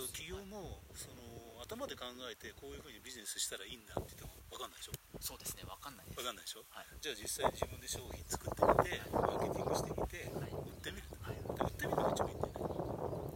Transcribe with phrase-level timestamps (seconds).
[0.00, 1.20] だ企業もその
[1.62, 4.92] 頭で考えてこういうふうにビジネスしたらいいんだって言っても分かんないでしょ？
[5.20, 5.62] そうですね。
[5.62, 6.16] 分かんないです。
[6.18, 6.64] 分かんないでしょ？
[6.70, 6.86] はい。
[7.00, 10.50] じゃあ実際自分で商品作ってみてマーケティングしてみてはい。
[10.52, 11.38] 売ってみるはい。
[11.38, 12.62] で売ってみるのが一番いいんだよね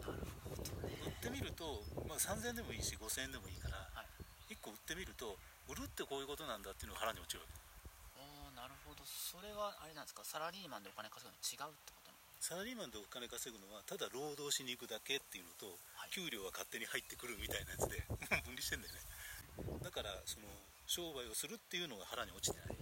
[0.02, 0.98] なるほどね。
[1.06, 4.54] 売ってみると、まあ、3000円でもいいし5000円でもいいからはい。
[4.54, 5.38] 1個売ってみると
[5.70, 7.54] 売るってこういうことなんだっていうのが腹に落ちるわけ。
[8.56, 9.04] なるほど。
[9.04, 10.24] それはあれなんですか？
[10.24, 11.92] サラリーマンでお金稼ぐの違うって
[12.46, 15.66] サラリーマンでお金稼ぐのはただ労働しに行くだけっていうのと、
[15.98, 16.14] はい。
[16.14, 19.82] 給料は勝手に入ってくるみたいなやつで分離してんだよね。
[19.82, 20.46] だからその
[20.86, 22.78] 商売をするっていうのが腹に落ちてない。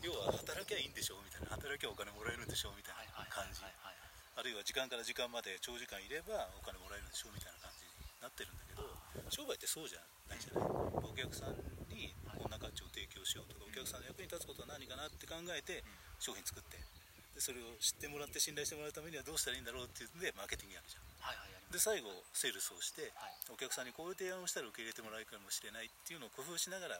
[0.00, 3.60] 要は働きゃいいんでしょみたいな働きゃお金もらえるんでしょみたいな感じ。
[3.60, 7.92] あるいは時間から時間まで長時間いればお金もらえるんでしょみたいな感じに
[8.24, 8.88] なってるんだけど
[9.28, 10.00] 商売ってそうじゃ
[10.32, 10.72] ないじゃない。
[11.04, 11.60] お客さん
[11.92, 15.84] にこんな価値を提供しようとかお客さんの役に立つことは何かなって考えて
[16.16, 16.80] 商品作って。
[16.80, 17.05] で
[17.46, 21.06] それを知ってもらって信頼してもらうためにはどうしたらいいんだろうっていうんでマーケティングやるじゃん。
[21.22, 23.34] はいはいで最後セールスをしてはい。
[23.50, 26.98] お客さんにこういう提案をしたら受け入れてもらえるかもしれないっていうのを工夫しながら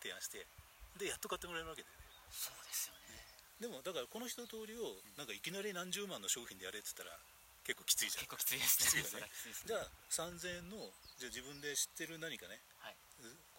[0.00, 0.48] 提案して
[0.96, 2.08] でやっと買ってもらえるわけだよね。
[2.32, 3.20] そうですよね。
[3.60, 7.20] でもだからこの一通りをなんかいきなり何十万の商品でやれって言ったら
[7.64, 8.28] 結構きついじゃん。
[8.28, 8.88] 結構きついですね。
[8.88, 9.28] きついよね。
[9.28, 9.28] ね。
[9.64, 10.88] じゃあ3000円の
[11.20, 12.96] じゃあ自分で知ってる何かねはい。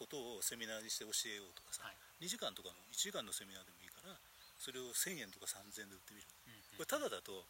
[0.01, 2.25] ことをセミナーにして教えようとかさ、はい。
[2.25, 4.17] 2時間とかの1時間のセミナーでもいいから
[4.59, 6.27] それを1000円とか3000円で売ってみる。
[6.45, 6.83] うんうん。
[6.83, 7.47] これただだと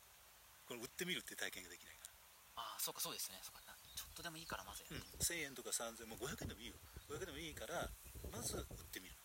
[0.70, 2.14] これ売ってみるって体験ができないか
[2.62, 3.42] ああそうかそうですね。
[3.42, 3.66] そうか。
[3.66, 6.78] なちょっとでもいいからまずやら、ってみる、1000円とか3000円もう500円でもいいよ。
[7.10, 7.90] 500円でもいいから
[8.30, 9.18] まず売ってみる。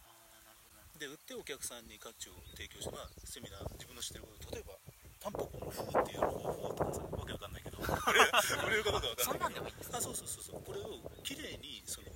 [0.96, 4.78] で売ってお客さんに価値を提供して、まあ、セミナー自分の知ってること例えば
[5.18, 7.78] タンポポの風っていう方法とかさわけわかんないけど。
[7.82, 9.24] これこれかどうかわかんないけど。
[9.24, 10.62] そんなんでもいいんですかあそうそうそうそう。
[10.62, 12.13] これをきれいにその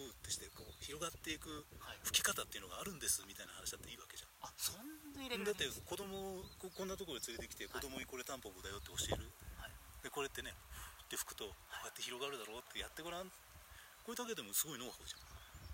[0.00, 1.66] タンポポをフーってしてこう広がっていく
[2.08, 4.48] 吹き方っていうのがあるんですみたいな話だっていいわけじゃん。
[4.48, 4.80] あそん
[5.12, 5.52] な入れるだ。
[5.52, 9.28] って子供をここんなところに連れてきて子供にこれタンポポだよって教える。
[9.60, 9.76] はい。
[10.00, 11.52] でこれってねって吹くとこ
[11.84, 13.28] うやって広がるだろうってやってごらん。
[13.28, 15.20] これだけでもすごいノウハウじゃん。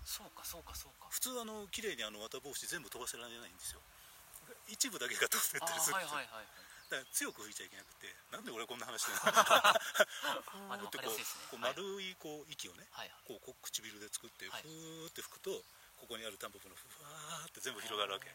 [0.03, 1.07] そうかそうかそうか。
[1.11, 3.79] 普通あの綺麗にあの綿帽子全部飛ばせられないんですよ。
[4.67, 6.19] 一部だけが飛んであったりするんですよ。
[6.19, 9.31] ーはいはいはいはいだから強く吹いちゃいけなくてなんで俺こんな話してるの？
[10.87, 11.11] ってこ
[11.53, 12.87] う丸いこう息をね
[13.27, 14.61] こう唇で作ってはい。
[14.63, 15.51] ふーって吹くと
[15.97, 18.33] ここにあるタンポポのふわーって全部広がるわけ。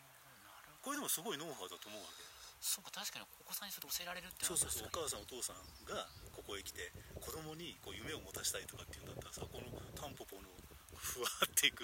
[0.82, 2.24] これでもすごいノウハウだと思うわけ
[2.62, 4.88] そうか確かにお子さんにそれ教えられるってそうそうそう。
[4.88, 9.66] お母さんお父さんがここへ来て子供にこう夢を持たせたいとかっていうんだったらさこの
[9.98, 10.46] タンポポの
[10.94, 11.82] ふわーっていく。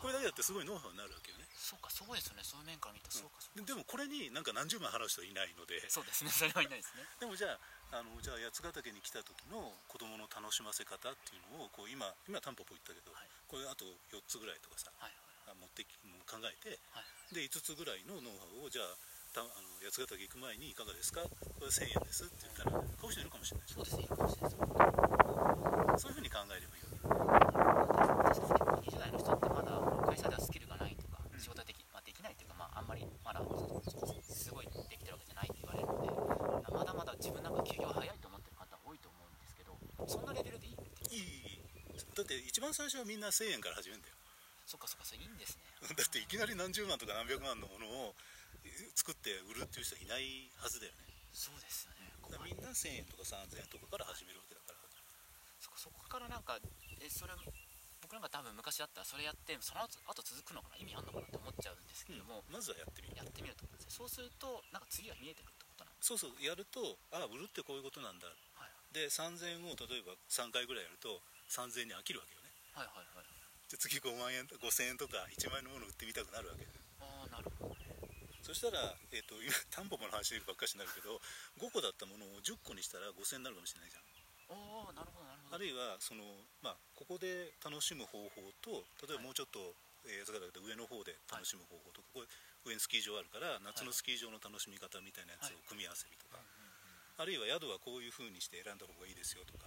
[0.00, 1.44] これだけだってすごいノウハウになるわけよね。
[1.52, 2.40] そうかそうですよね。
[2.40, 3.28] そういう面から見たらそう。
[3.28, 5.84] かそうででもこれになんか何十万払う人はいないので。
[5.92, 6.32] そうですね。
[6.32, 7.04] それはいないですね。
[7.20, 7.60] でもじゃ
[7.92, 9.60] ああのじゃあ八ヶ岳に来た時の
[9.92, 13.28] 子供の楽しませ方っていうのをこう今今タンポポ言ったけど、はい。
[13.46, 15.12] これあと4つぐらいとかさはい
[15.46, 15.92] あ持ってき
[16.24, 18.96] 考えてはいで5つぐらいのノウハウをじゃあ
[19.34, 19.50] たあの
[19.82, 21.26] 八ヶ岳行く前にいかがですか？
[21.26, 24.02] これ1000円ですって言ったら買う人いるかもしれないそうですね。
[24.02, 24.62] いいかもしれないです。
[25.98, 29.74] そういうふうに考えればいいわけ確かに20代の人ってまだ
[30.06, 39.74] 会社ではスキルがないとかうん仕事ができ,、まあ、できないというか、まあ、あんまりまだすごいできてるわけじゃないって言われるのでまだまだ自分なんか休業早いと思ってる方多いと思うんですけど
[40.06, 41.62] そんなレベルでいいいいいい
[42.14, 44.14] だって一番最初はみんな1000円から始めるんだよ。
[44.66, 45.62] そっかそっかそれいいんですね。
[45.94, 48.33] だっていきなり何十万とか何百万のものをえ
[48.94, 51.10] 作って売るっていう人はいないはずだよね。
[51.34, 52.14] そうですよね。
[52.46, 54.80] みんな1000円とか3000円とかから始めるわけだから。
[55.60, 56.58] そこそこからなんか
[57.00, 57.32] えそれ
[58.02, 60.76] 僕なんか多分昔だったらそれやってその後後続くのかな？
[60.76, 63.16] 意味あんのかなって思っちゃうんですけども、まずはやってみる。
[63.16, 64.06] やってみると思うんですよ。
[64.06, 68.28] そうするとなんか次が見えてくるってことなんでそうそうやるとああ売るってこういうことなんだ。
[68.28, 68.72] すはい。
[68.92, 72.52] で3000円を例えば3回ぐらいやると3000円に飽きるわけよね。
[72.76, 73.26] はいはいはい
[73.72, 76.68] で次5万円5000円とか1万円のものを売ってみたくなるわけ。
[77.00, 77.93] ああなるほどね
[78.44, 81.16] そしたら、えー、と今タンポポの話ばっかしになるけど
[81.64, 84.04] 5個だったものを10個にしたら5000円になるかもしれないじゃん。
[84.52, 85.56] おおなるほどなるほど。
[85.56, 86.20] あるいはその、
[86.60, 89.72] まあ、ここで楽しむ方法と例えばもうちょっと、
[90.04, 92.28] えー八ヶ岳で上の方で楽しむ方法と、ここ
[92.68, 96.36] 上にスキー場あるから夏のスキー場の楽しみ方みたいなやつを組み合わせるとか、
[97.16, 99.64] あるいは宿はこういう風にして選んだ方がいいですよとか、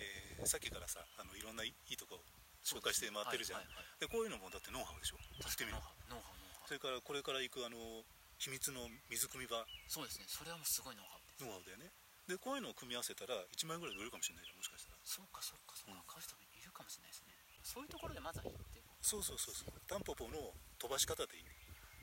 [0.00, 2.16] えーさっきからさあのいろんないいいとこ
[2.64, 4.00] 紹介して回ってるじゃん、はいはいはい。
[4.00, 5.20] でこういうのもだってノウハウでしょ？
[5.42, 8.04] やってみるノウハウノウハウノウハウそれからこれから行くあの
[8.36, 9.64] 秘密の水汲み場。
[9.88, 10.28] そうですね。
[10.28, 11.88] それはもうすごいノウハウノウハウだよね。
[12.28, 14.60] でこういうのを組み合わせたら1万円ぐらいで売れるかもしれないじゃん。
[14.60, 15.00] もしかしたら。
[15.00, 16.04] そうかそうかそうか、うん。
[16.04, 17.32] 買う人もいるかもしれないですね。
[17.64, 18.84] そういうところでまずは行って。
[19.00, 19.72] そうそうそうそう。
[19.88, 21.48] タンポポの飛ばし方でいい。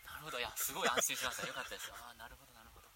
[0.02, 0.42] なるほど。
[0.42, 1.46] いやすごい安心しました。
[1.46, 2.90] よかったですああなるほどなるほど。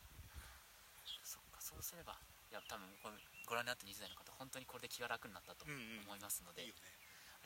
[1.21, 1.61] そっか。
[1.61, 2.17] そうすれば
[2.49, 6.09] いや多分これご覧になった20代の方本当にこれで気が楽になったとうんうん。
[6.09, 6.89] 思いますので、いいよね。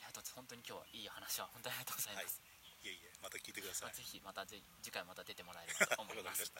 [0.00, 0.48] りがとうございます。
[0.48, 3.88] 本当に今日はいい話は本当にありがとうございます、いえいえまた聞いてください。
[3.88, 6.52] まあぜひまたぜ次回また出てもらえればと思います